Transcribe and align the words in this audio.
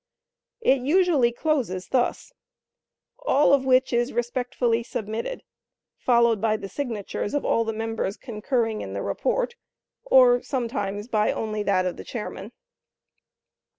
It 0.61 0.79
usually 0.79 1.31
closes 1.31 1.89
thus: 1.89 2.33
"All 3.19 3.53
of 3.53 3.65
which 3.65 3.93
is 3.93 4.13
respectfully 4.13 4.81
submitted," 4.81 5.43
followed 5.95 6.41
by 6.41 6.57
the 6.57 6.67
signatures 6.67 7.35
of 7.35 7.45
all 7.45 7.63
the 7.63 7.71
members 7.71 8.17
concurring 8.17 8.81
in 8.81 8.93
the 8.93 9.03
report, 9.03 9.53
or 10.03 10.41
sometimes 10.41 11.07
by 11.07 11.31
only 11.31 11.61
that 11.61 11.85
of 11.85 11.97
the 11.97 12.03
chairman. 12.03 12.51